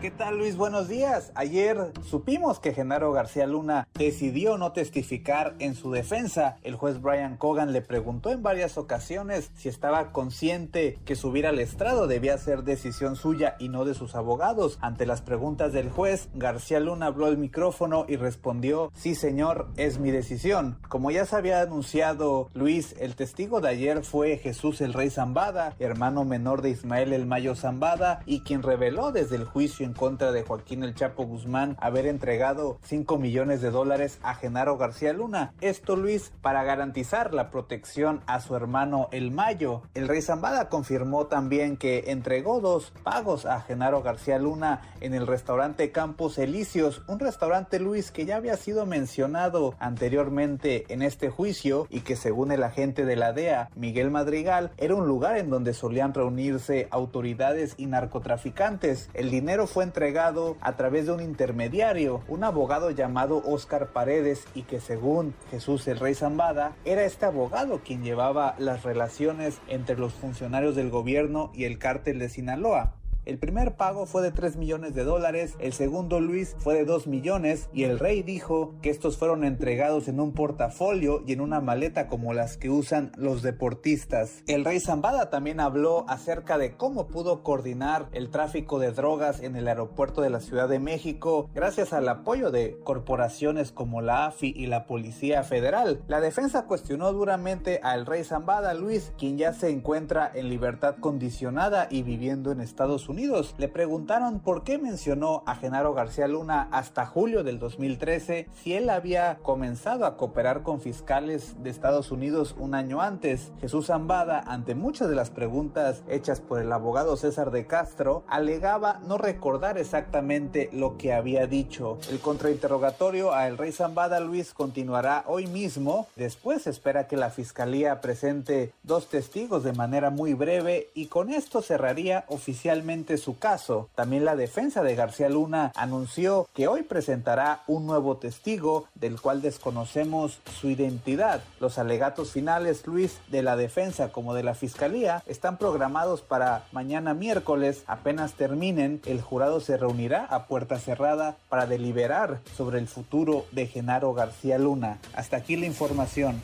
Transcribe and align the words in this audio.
¿Qué 0.00 0.12
tal 0.12 0.38
Luis? 0.38 0.56
Buenos 0.56 0.86
días. 0.86 1.32
Ayer 1.34 1.90
supimos 2.04 2.60
que 2.60 2.72
Genaro 2.72 3.10
García 3.10 3.48
Luna 3.48 3.88
decidió 3.94 4.56
no 4.56 4.70
testificar 4.70 5.56
en 5.58 5.74
su 5.74 5.90
defensa. 5.90 6.56
El 6.62 6.76
juez 6.76 7.02
Brian 7.02 7.36
Cogan 7.36 7.72
le 7.72 7.82
preguntó 7.82 8.30
en 8.30 8.40
varias 8.40 8.78
ocasiones 8.78 9.50
si 9.56 9.68
estaba 9.68 10.12
consciente 10.12 11.00
que 11.04 11.16
subir 11.16 11.48
al 11.48 11.58
estrado 11.58 12.06
debía 12.06 12.38
ser 12.38 12.62
decisión 12.62 13.16
suya 13.16 13.56
y 13.58 13.70
no 13.70 13.84
de 13.84 13.94
sus 13.94 14.14
abogados. 14.14 14.78
Ante 14.80 15.04
las 15.04 15.20
preguntas 15.20 15.72
del 15.72 15.90
juez, 15.90 16.28
García 16.32 16.78
Luna 16.78 17.06
habló 17.06 17.26
el 17.26 17.36
micrófono 17.36 18.04
y 18.06 18.14
respondió, 18.14 18.92
sí 18.94 19.16
señor, 19.16 19.66
es 19.76 19.98
mi 19.98 20.12
decisión. 20.12 20.78
Como 20.88 21.10
ya 21.10 21.26
se 21.26 21.34
había 21.34 21.60
anunciado 21.60 22.50
Luis, 22.54 22.94
el 23.00 23.16
testigo 23.16 23.60
de 23.60 23.70
ayer 23.70 24.04
fue 24.04 24.36
Jesús 24.36 24.80
el 24.80 24.92
Rey 24.92 25.10
Zambada, 25.10 25.74
hermano 25.80 26.24
menor 26.24 26.62
de 26.62 26.70
Ismael 26.70 27.12
el 27.12 27.26
Mayo 27.26 27.56
Zambada 27.56 28.20
y 28.26 28.42
quien 28.42 28.62
reveló 28.62 29.10
desde 29.10 29.34
el 29.34 29.44
juicio 29.44 29.87
en 29.88 29.94
contra 29.94 30.32
de 30.32 30.42
Joaquín 30.42 30.84
El 30.84 30.94
Chapo 30.94 31.24
Guzmán 31.24 31.74
haber 31.80 32.06
entregado 32.06 32.78
5 32.82 33.16
millones 33.16 33.62
de 33.62 33.70
dólares 33.70 34.18
a 34.22 34.34
Genaro 34.34 34.76
García 34.76 35.14
Luna. 35.14 35.54
Esto, 35.62 35.96
Luis, 35.96 36.30
para 36.42 36.62
garantizar 36.62 37.32
la 37.32 37.48
protección 37.48 38.20
a 38.26 38.40
su 38.40 38.54
hermano 38.54 39.08
El 39.12 39.30
Mayo. 39.30 39.82
El 39.94 40.08
rey 40.08 40.20
Zambada 40.20 40.68
confirmó 40.68 41.26
también 41.26 41.78
que 41.78 42.04
entregó 42.08 42.60
dos 42.60 42.92
pagos 43.02 43.46
a 43.46 43.62
Genaro 43.62 44.02
García 44.02 44.38
Luna 44.38 44.82
en 45.00 45.14
el 45.14 45.26
restaurante 45.26 45.90
Campos 45.90 46.36
Elíseos, 46.36 47.02
un 47.08 47.18
restaurante, 47.18 47.80
Luis, 47.80 48.10
que 48.10 48.26
ya 48.26 48.36
había 48.36 48.58
sido 48.58 48.84
mencionado 48.84 49.74
anteriormente 49.78 50.84
en 50.92 51.00
este 51.00 51.30
juicio 51.30 51.86
y 51.88 52.00
que 52.00 52.16
según 52.16 52.52
el 52.52 52.62
agente 52.62 53.06
de 53.06 53.16
la 53.16 53.32
DEA, 53.32 53.70
Miguel 53.74 54.10
Madrigal, 54.10 54.70
era 54.76 54.94
un 54.94 55.06
lugar 55.06 55.38
en 55.38 55.48
donde 55.48 55.72
solían 55.72 56.12
reunirse 56.12 56.88
autoridades 56.90 57.74
y 57.78 57.86
narcotraficantes. 57.86 59.08
El 59.14 59.30
dinero 59.30 59.66
fue 59.66 59.77
entregado 59.82 60.56
a 60.60 60.76
través 60.76 61.06
de 61.06 61.12
un 61.12 61.20
intermediario, 61.20 62.22
un 62.28 62.44
abogado 62.44 62.90
llamado 62.90 63.42
Oscar 63.44 63.88
Paredes 63.88 64.46
y 64.54 64.62
que 64.62 64.80
según 64.80 65.34
Jesús 65.50 65.86
el 65.88 65.98
Rey 65.98 66.14
Zambada, 66.14 66.76
era 66.84 67.04
este 67.04 67.26
abogado 67.26 67.80
quien 67.84 68.02
llevaba 68.02 68.54
las 68.58 68.82
relaciones 68.82 69.58
entre 69.68 69.96
los 69.96 70.12
funcionarios 70.12 70.76
del 70.76 70.90
gobierno 70.90 71.50
y 71.54 71.64
el 71.64 71.78
cártel 71.78 72.18
de 72.18 72.28
Sinaloa. 72.28 72.97
El 73.28 73.36
primer 73.36 73.76
pago 73.76 74.06
fue 74.06 74.22
de 74.22 74.32
3 74.32 74.56
millones 74.56 74.94
de 74.94 75.04
dólares, 75.04 75.54
el 75.58 75.74
segundo 75.74 76.18
Luis 76.18 76.56
fue 76.60 76.76
de 76.76 76.86
2 76.86 77.08
millones 77.08 77.68
y 77.74 77.84
el 77.84 77.98
rey 77.98 78.22
dijo 78.22 78.74
que 78.80 78.88
estos 78.88 79.18
fueron 79.18 79.44
entregados 79.44 80.08
en 80.08 80.18
un 80.18 80.32
portafolio 80.32 81.22
y 81.26 81.34
en 81.34 81.42
una 81.42 81.60
maleta 81.60 82.08
como 82.08 82.32
las 82.32 82.56
que 82.56 82.70
usan 82.70 83.12
los 83.18 83.42
deportistas. 83.42 84.42
El 84.46 84.64
rey 84.64 84.80
Zambada 84.80 85.28
también 85.28 85.60
habló 85.60 86.06
acerca 86.08 86.56
de 86.56 86.74
cómo 86.74 87.08
pudo 87.08 87.42
coordinar 87.42 88.08
el 88.12 88.30
tráfico 88.30 88.78
de 88.78 88.92
drogas 88.92 89.42
en 89.42 89.56
el 89.56 89.68
aeropuerto 89.68 90.22
de 90.22 90.30
la 90.30 90.40
Ciudad 90.40 90.66
de 90.66 90.78
México 90.78 91.50
gracias 91.54 91.92
al 91.92 92.08
apoyo 92.08 92.50
de 92.50 92.78
corporaciones 92.82 93.72
como 93.72 94.00
la 94.00 94.24
AFI 94.24 94.54
y 94.56 94.68
la 94.68 94.86
Policía 94.86 95.42
Federal. 95.42 96.02
La 96.08 96.22
defensa 96.22 96.64
cuestionó 96.64 97.12
duramente 97.12 97.80
al 97.82 98.06
rey 98.06 98.24
Zambada 98.24 98.72
Luis, 98.72 99.12
quien 99.18 99.36
ya 99.36 99.52
se 99.52 99.68
encuentra 99.68 100.32
en 100.34 100.48
libertad 100.48 100.96
condicionada 100.98 101.88
y 101.90 102.02
viviendo 102.02 102.52
en 102.52 102.62
Estados 102.62 103.06
Unidos 103.06 103.17
le 103.18 103.66
preguntaron 103.66 104.38
por 104.38 104.62
qué 104.62 104.78
mencionó 104.78 105.42
a 105.44 105.56
Genaro 105.56 105.92
García 105.92 106.28
Luna 106.28 106.68
hasta 106.70 107.04
julio 107.04 107.42
del 107.42 107.58
2013 107.58 108.46
si 108.62 108.74
él 108.74 108.88
había 108.88 109.38
comenzado 109.42 110.06
a 110.06 110.16
cooperar 110.16 110.62
con 110.62 110.80
fiscales 110.80 111.56
de 111.60 111.68
Estados 111.68 112.12
Unidos 112.12 112.54
un 112.60 112.76
año 112.76 113.00
antes. 113.00 113.50
Jesús 113.60 113.86
Zambada, 113.86 114.38
ante 114.46 114.76
muchas 114.76 115.08
de 115.08 115.16
las 115.16 115.30
preguntas 115.30 116.04
hechas 116.08 116.40
por 116.40 116.60
el 116.60 116.72
abogado 116.72 117.16
César 117.16 117.50
de 117.50 117.66
Castro, 117.66 118.22
alegaba 118.28 119.00
no 119.04 119.18
recordar 119.18 119.78
exactamente 119.78 120.70
lo 120.72 120.96
que 120.96 121.12
había 121.12 121.48
dicho. 121.48 121.98
El 122.12 122.20
contrainterrogatorio 122.20 123.34
a 123.34 123.48
el 123.48 123.58
rey 123.58 123.72
Zambada 123.72 124.20
Luis 124.20 124.54
continuará 124.54 125.24
hoy 125.26 125.48
mismo. 125.48 126.06
Después 126.14 126.68
espera 126.68 127.08
que 127.08 127.16
la 127.16 127.30
fiscalía 127.30 128.00
presente 128.00 128.72
dos 128.84 129.08
testigos 129.08 129.64
de 129.64 129.72
manera 129.72 130.10
muy 130.10 130.34
breve 130.34 130.90
y 130.94 131.06
con 131.06 131.30
esto 131.30 131.62
cerraría 131.62 132.24
oficialmente 132.28 133.07
su 133.16 133.38
caso. 133.38 133.88
También 133.94 134.24
la 134.24 134.36
defensa 134.36 134.82
de 134.82 134.94
García 134.94 135.28
Luna 135.28 135.72
anunció 135.76 136.48
que 136.52 136.68
hoy 136.68 136.82
presentará 136.82 137.62
un 137.66 137.86
nuevo 137.86 138.18
testigo 138.18 138.86
del 138.94 139.20
cual 139.20 139.40
desconocemos 139.40 140.40
su 140.60 140.68
identidad. 140.68 141.42
Los 141.60 141.78
alegatos 141.78 142.32
finales, 142.32 142.86
Luis, 142.86 143.20
de 143.28 143.42
la 143.42 143.56
defensa 143.56 144.12
como 144.12 144.34
de 144.34 144.42
la 144.42 144.54
fiscalía 144.54 145.22
están 145.26 145.56
programados 145.56 146.22
para 146.22 146.64
mañana 146.72 147.14
miércoles. 147.14 147.84
Apenas 147.86 148.34
terminen, 148.34 149.00
el 149.06 149.22
jurado 149.22 149.60
se 149.60 149.76
reunirá 149.76 150.24
a 150.26 150.46
puerta 150.46 150.78
cerrada 150.78 151.36
para 151.48 151.66
deliberar 151.66 152.40
sobre 152.56 152.78
el 152.78 152.88
futuro 152.88 153.46
de 153.52 153.66
Genaro 153.66 154.12
García 154.12 154.58
Luna. 154.58 154.98
Hasta 155.14 155.36
aquí 155.36 155.56
la 155.56 155.66
información. 155.66 156.42